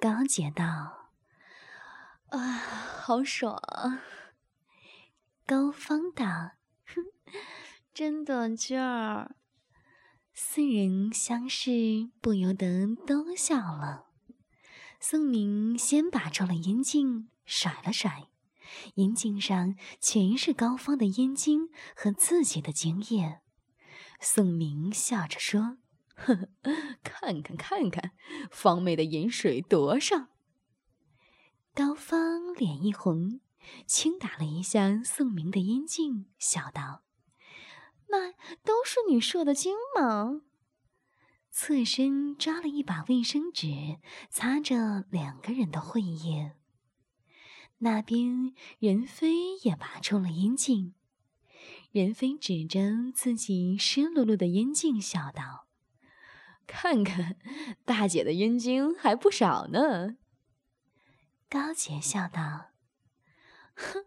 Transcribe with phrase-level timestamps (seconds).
[0.00, 1.10] 高洁道
[2.32, 3.60] ：“啊，好爽！”
[5.44, 6.24] 高芳道：
[6.86, 7.04] “哼，
[7.92, 9.36] 真短劲儿。”
[10.32, 14.06] 四人相视，不由得都笑了。
[14.98, 18.28] 宋明先拔出了烟镜，甩了甩，
[18.94, 23.40] 烟镜上全是高芳的烟精和自己的精液。
[24.18, 25.76] 宋明笑着说。
[26.20, 26.48] 呵呵，
[27.02, 28.12] 看看看看，
[28.50, 30.28] 方妹的饮水多上。
[31.74, 33.40] 高芳脸一红，
[33.86, 37.02] 轻打了一下宋明的阴茎，笑道
[38.10, 38.32] ：“那
[38.64, 40.42] 都是你射的精吗？”
[41.50, 46.56] 侧身抓了一把卫生纸，擦着两个人的会液。
[47.78, 50.94] 那边任飞也拔出了阴茎，
[51.92, 55.69] 任飞指着自己湿漉漉的阴茎，笑道。
[56.72, 57.36] 看看，
[57.84, 60.16] 大姐的阴茎还不少呢。
[61.48, 62.70] 高洁笑道
[63.74, 64.06] ：“哼，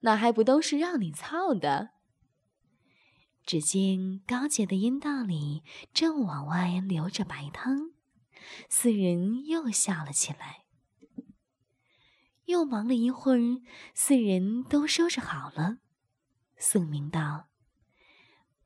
[0.00, 1.92] 那还不都是让你操的？”
[3.46, 7.92] 只见高洁的阴道里正往外流着白汤，
[8.68, 10.66] 四人又笑了起来。
[12.44, 13.62] 又忙了一会儿，
[13.94, 15.78] 四人都收拾好了。
[16.58, 17.48] 宋明道：“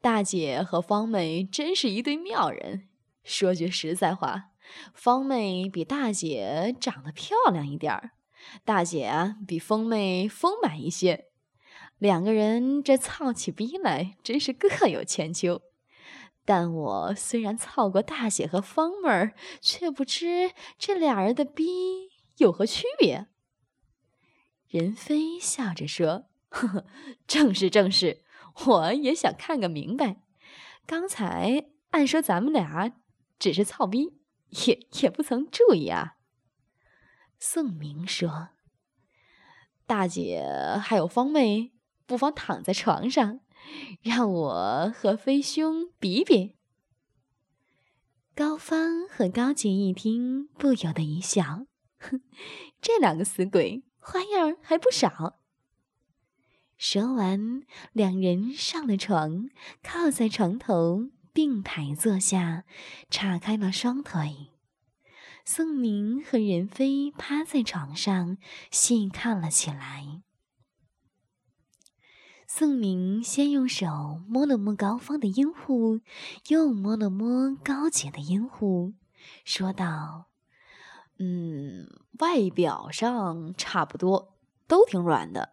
[0.03, 2.89] 大姐和方妹真是一对妙人。”
[3.27, 4.51] 说句实在话，
[4.95, 8.13] 方妹比大姐长得漂亮一点儿，
[8.65, 11.27] 大姐啊比方妹丰满一些，
[11.99, 15.61] 两个人这操起逼来真是各有千秋。
[16.45, 21.65] 但我虽然操过大姐和方妹儿，却不知这俩人的逼
[22.37, 23.27] 有何区别。
[24.69, 26.87] 任飞笑着说：“呵呵，
[27.27, 28.23] 正是正是，
[28.67, 30.19] 我也想看个明白。
[30.87, 32.93] 刚才按说咱们俩……”
[33.39, 34.19] 只是操逼，
[34.67, 36.17] 也也不曾注意啊。
[37.39, 38.49] 宋明说
[39.87, 40.43] ：“大姐
[40.81, 41.73] 还有方妹，
[42.07, 43.41] 不妨躺在床上，
[44.01, 46.57] 让我和飞兄比比。”
[48.35, 51.67] 高芳和高洁一听，不由得一笑
[51.99, 52.23] ：“哼，
[52.81, 55.39] 这两个死鬼花样还不少。”
[56.77, 59.49] 说完，两人上了床，
[59.83, 61.09] 靠在床头。
[61.37, 62.65] 并排坐下，
[63.11, 64.53] 岔开了双腿。
[65.45, 68.39] 宋明和任飞趴在床上
[68.71, 70.23] 细看了起来。
[72.47, 76.01] 宋明先用手摸了摸高芳的阴户，
[76.49, 78.95] 又摸了摸高洁的阴户，
[79.45, 80.31] 说道
[81.21, 81.87] ：“嗯，
[82.21, 85.53] 外表上差不多，都挺软的。”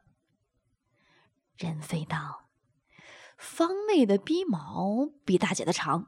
[1.60, 2.46] 任飞道。
[3.38, 6.08] 方妹的逼毛比大姐的长。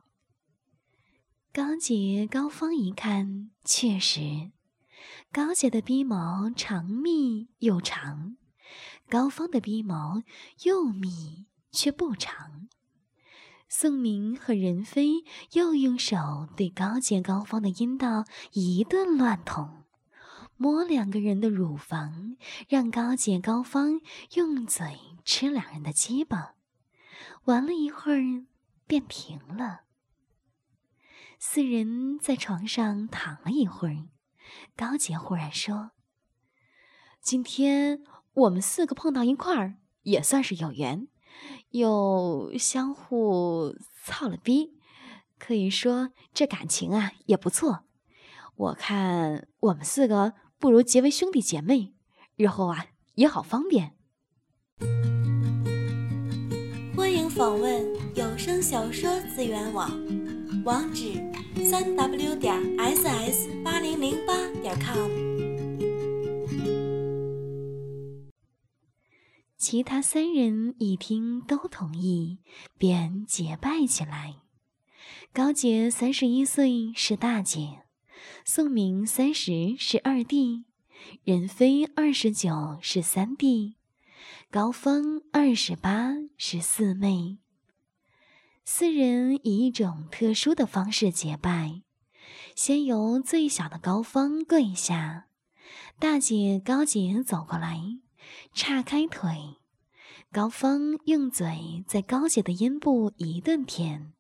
[1.54, 4.52] 高姐、高芳一看，确实，
[5.32, 8.36] 高洁的逼毛长密又长，
[9.10, 10.24] 高芳的逼毛
[10.64, 12.68] 又密却不长。
[13.70, 19.84] 宋明和任飞又用手对高洁、高芳的阴道一顿乱捅，
[20.58, 22.36] 摸两个人的乳房，
[22.68, 24.02] 让高洁、高芳
[24.34, 26.55] 用嘴吃两人的鸡巴。
[27.46, 28.46] 玩了一会儿，
[28.88, 29.82] 便停了。
[31.38, 34.08] 四人在床上躺了一会儿，
[34.76, 35.92] 高洁忽然说
[37.22, 38.02] ：“今天
[38.34, 41.08] 我们四个碰到一块儿，也算是有缘，
[41.70, 44.80] 又相互操了逼，
[45.38, 47.86] 可以说这感情啊也不错。
[48.56, 51.94] 我看我们四个不如结为兄弟姐妹，
[52.36, 53.98] 日后啊也好方便。”
[57.36, 57.86] 访问
[58.16, 59.92] 有声小说资源网，
[60.64, 61.22] 网址：
[61.70, 65.12] 三 w 点 ss 八零零八点 com。
[69.58, 72.38] 其他三人一听都同意，
[72.78, 74.36] 便结拜起来。
[75.34, 77.82] 高杰三十一岁是大姐，
[78.46, 80.64] 宋明三十是二弟，
[81.26, 83.76] 任飞二十九是三弟。
[84.56, 87.40] 高峰二十八是四妹，
[88.64, 91.82] 四人以一种特殊的方式结拜。
[92.56, 95.28] 先由最小的高峰跪下，
[96.00, 97.82] 大姐高洁走过来，
[98.54, 99.58] 岔开腿，
[100.32, 104.14] 高峰用嘴在高洁的咽部一顿舔，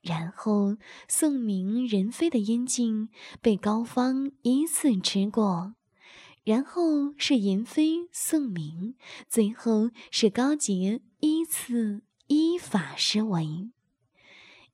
[0.00, 0.76] 然后
[1.06, 3.10] 宋明、任飞的阴茎
[3.40, 5.76] 被高芳依次吃过，
[6.44, 8.96] 然后是银飞、宋明，
[9.28, 13.70] 最后是高洁依次依法施为。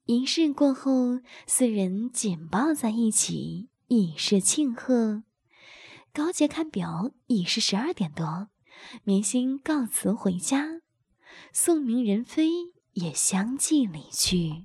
[0.07, 5.25] 仪式过后，四人紧抱在一起，以示庆贺。
[6.15, 8.49] 高洁看表，已是十二点多，
[9.05, 10.81] 明星告辞回家，
[11.53, 12.49] 宋明、任飞
[12.95, 14.65] 也相继离去。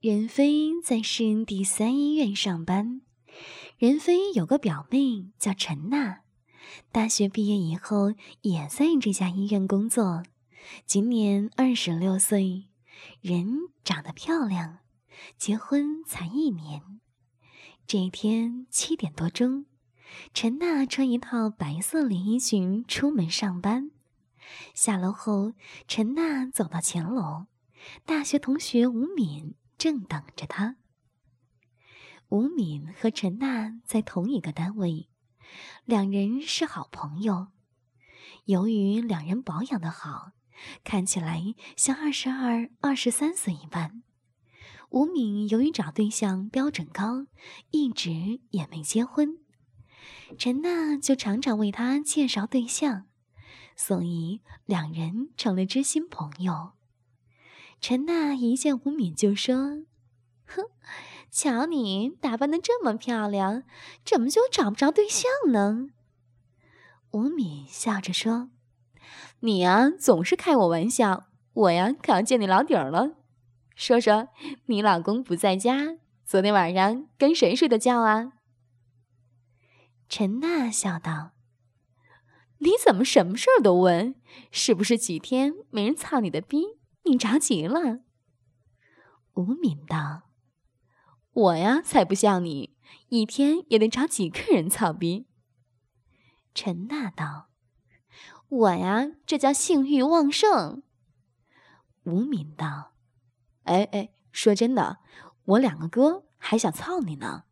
[0.00, 3.00] 任飞在市第三医院上班。
[3.80, 6.20] 任飞有个表妹叫陈娜，
[6.92, 8.12] 大学毕业以后
[8.42, 10.22] 也在这家医院工作。
[10.84, 12.68] 今年二十六岁，
[13.22, 14.80] 人长得漂亮，
[15.38, 17.00] 结婚才一年。
[17.86, 19.64] 这一天七点多钟，
[20.34, 23.92] 陈娜穿一套白色连衣裙出门上班。
[24.74, 25.54] 下楼后，
[25.88, 27.46] 陈娜走到前楼，
[28.04, 30.76] 大学同学吴敏正等着她。
[32.30, 35.08] 吴敏和陈娜在同一个单位，
[35.84, 37.48] 两人是好朋友。
[38.46, 40.32] 由于两人保养的好。
[40.84, 44.02] 看起来像二十二、二十三岁一般。
[44.90, 47.26] 吴敏由于找对象标准高，
[47.70, 49.38] 一直也没结婚。
[50.36, 53.06] 陈娜就常常为他介绍对象，
[53.74, 56.72] 所以两人成了知心朋友。
[57.80, 59.84] 陈娜一见吴敏就说
[60.44, 60.64] ：“哼，
[61.30, 63.62] 瞧你打扮的这么漂亮，
[64.04, 65.90] 怎么就找不着对象呢？”
[67.12, 68.50] 吴敏笑着说。
[69.40, 73.12] 你呀，总是开我玩笑，我呀可要见你老底儿了。
[73.74, 74.28] 说说，
[74.66, 75.96] 你老公不在家，
[76.26, 78.32] 昨天晚上跟谁睡的觉啊？
[80.08, 81.30] 陈娜笑道
[82.58, 84.14] ：“你怎么什么事儿都问？
[84.50, 88.00] 是不是几天没人操你的逼，你着急了？”
[89.34, 90.24] 吴敏道
[91.32, 92.76] ：“我呀才不像你，
[93.08, 95.26] 一天也得找几个人操逼。”
[96.54, 97.48] 陈娜道。
[98.48, 100.82] 我呀，这叫性欲旺盛。
[102.02, 102.94] 吴敏道
[103.62, 104.98] ：“哎哎，说真的，
[105.44, 107.44] 我两个哥还想操你呢。”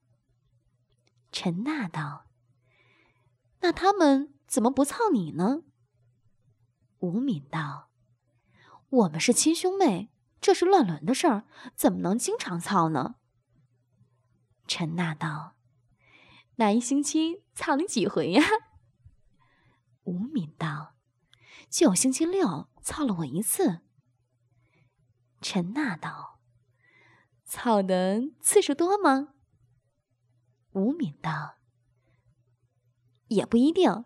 [1.30, 2.26] 陈娜道
[3.62, 5.62] ：“那他们怎么不操你呢？”
[6.98, 7.90] 吴敏道
[8.90, 10.10] ：“我们是亲兄妹，
[10.40, 11.44] 这是乱伦的事儿，
[11.76, 13.14] 怎么能经常操呢？”
[14.68, 15.56] 陈娜道
[16.56, 18.44] ：“那一星期操你几回呀？”
[20.04, 20.94] 吴敏道
[21.70, 23.80] ：“就星期六操了我一次。”
[25.40, 26.38] 陈娜道
[27.46, 29.34] ：“操的次数多吗？”
[30.72, 31.56] 吴敏道
[33.28, 34.04] ：“也不一定。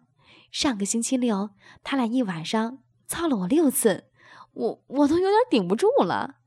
[0.52, 1.50] 上个星期六，
[1.82, 4.10] 他俩一晚上操了我六次，
[4.52, 6.40] 我我都有点顶不住了。”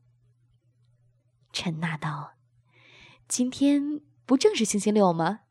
[1.52, 2.35] 陈娜道
[3.28, 5.42] ：“今天不正是星期六吗？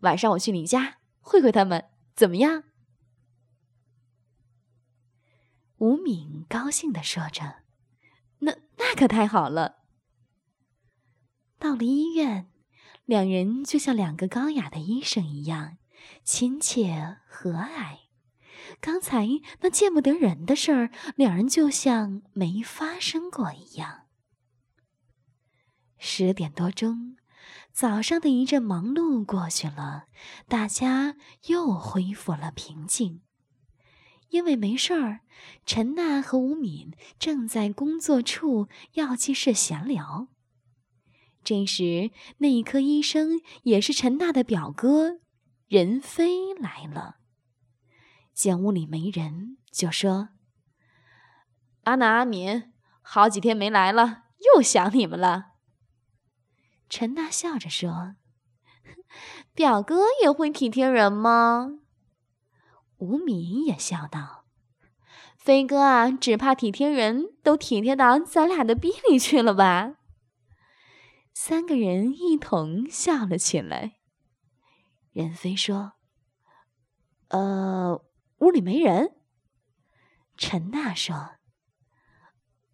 [0.00, 2.64] 晚上我去你家会会他们，怎么样？”
[5.78, 7.62] 吴敏高兴的说着
[8.40, 9.78] ：“那那可太好了。”
[11.58, 12.50] 到了医院，
[13.04, 15.78] 两人就像两个高雅的医生一样
[16.22, 17.98] 亲切和蔼。
[18.80, 19.26] 刚才
[19.60, 24.06] 那见不得人的事儿，两人就像没发生过一样。
[25.98, 27.16] 十点多钟，
[27.72, 30.04] 早上的一阵忙碌过去了，
[30.46, 33.22] 大家又恢复了平静。
[34.28, 35.20] 因为没事儿，
[35.66, 40.28] 陈娜和吴敏正在工作处药剂室闲聊。
[41.44, 45.18] 这时，内科医生也是陈娜的表哥
[45.66, 47.16] 任飞来了。
[48.32, 50.30] 见屋里没人，就说
[51.84, 54.24] ：“阿娜、阿敏，好几天没来了，
[54.54, 55.51] 又想你们了。”
[56.92, 58.16] 陈娜笑着说
[59.56, 61.78] ：“表哥也会体贴人吗？”
[63.00, 64.44] 吴敏也笑道
[65.38, 69.94] ：“飞哥啊，只怕体贴人都体贴到咱俩的逼里去了吧？”
[71.32, 73.94] 三个人一同笑了起来。
[75.12, 75.94] 任飞说
[77.28, 78.04] ：“呃，
[78.40, 79.16] 屋里没人。”
[80.36, 81.36] 陈娜说：“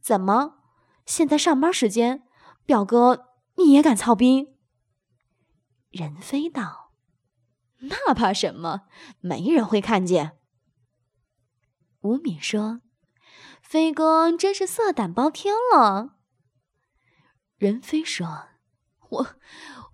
[0.02, 0.58] 怎么？
[1.06, 2.24] 现在上班时间，
[2.66, 3.27] 表哥
[3.58, 4.56] 你也敢操兵？”
[5.90, 6.94] 任飞道。
[7.80, 8.88] 那怕什么？
[9.20, 10.38] 没人会看见。
[12.00, 12.80] 吴敏说
[13.62, 16.16] ：“飞哥真是色胆包天了。”
[17.56, 18.48] 任飞说
[19.10, 19.36] ：“我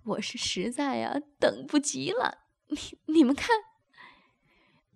[0.03, 2.45] 我是实在呀等不及了。
[2.67, 2.77] 你
[3.13, 3.49] 你们看，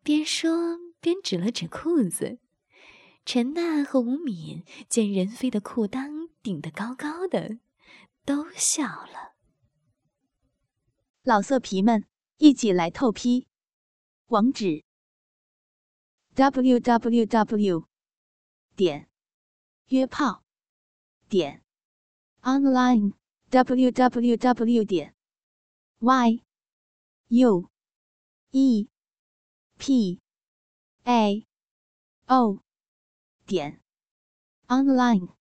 [0.02, 2.40] 边说边指了指裤子。
[3.26, 7.60] 陈娜和吴敏见任飞的裤裆顶得高高的，
[8.30, 9.34] 都笑了。
[11.24, 12.06] 老色皮们，
[12.38, 13.48] 一起来透批！
[14.28, 14.86] 网址
[16.36, 17.88] ：w w w
[18.76, 19.10] 点
[19.88, 20.44] 约炮
[21.28, 21.64] 点
[22.44, 23.14] online
[23.50, 25.16] w w w 点
[25.98, 26.44] y
[27.30, 27.68] u
[28.52, 28.88] e
[29.80, 30.22] p
[31.04, 31.48] a
[32.28, 32.64] o
[33.48, 33.82] 点
[34.68, 35.39] online。